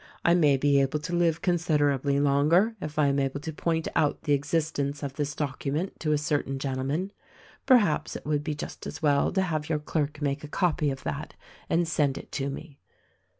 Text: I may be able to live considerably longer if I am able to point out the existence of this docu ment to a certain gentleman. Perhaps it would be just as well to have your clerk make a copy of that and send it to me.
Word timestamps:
I 0.25 0.33
may 0.33 0.57
be 0.57 0.81
able 0.81 0.97
to 0.97 1.15
live 1.15 1.43
considerably 1.43 2.19
longer 2.19 2.75
if 2.81 2.97
I 2.97 3.05
am 3.05 3.19
able 3.19 3.39
to 3.41 3.53
point 3.53 3.87
out 3.95 4.23
the 4.23 4.33
existence 4.33 5.03
of 5.03 5.13
this 5.13 5.35
docu 5.35 5.71
ment 5.71 5.99
to 5.99 6.11
a 6.11 6.17
certain 6.17 6.57
gentleman. 6.57 7.11
Perhaps 7.67 8.15
it 8.15 8.25
would 8.25 8.43
be 8.43 8.55
just 8.55 8.87
as 8.87 9.03
well 9.03 9.31
to 9.31 9.43
have 9.43 9.69
your 9.69 9.77
clerk 9.77 10.19
make 10.19 10.43
a 10.43 10.47
copy 10.47 10.89
of 10.89 11.03
that 11.03 11.35
and 11.69 11.87
send 11.87 12.17
it 12.17 12.31
to 12.31 12.49
me. 12.49 12.79